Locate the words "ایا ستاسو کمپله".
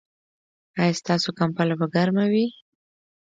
0.79-1.73